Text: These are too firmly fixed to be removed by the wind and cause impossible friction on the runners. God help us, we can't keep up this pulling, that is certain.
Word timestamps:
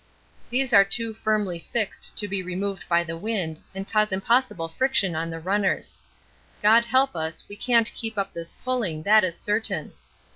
These 0.49 0.73
are 0.73 0.83
too 0.83 1.13
firmly 1.13 1.59
fixed 1.59 2.17
to 2.17 2.27
be 2.27 2.41
removed 2.41 2.89
by 2.89 3.03
the 3.03 3.15
wind 3.15 3.61
and 3.75 3.87
cause 3.87 4.11
impossible 4.11 4.67
friction 4.67 5.15
on 5.15 5.29
the 5.29 5.39
runners. 5.39 5.99
God 6.63 6.85
help 6.85 7.15
us, 7.15 7.43
we 7.47 7.55
can't 7.55 7.93
keep 7.93 8.17
up 8.17 8.33
this 8.33 8.51
pulling, 8.63 9.03
that 9.03 9.23
is 9.23 9.37
certain. 9.37 9.93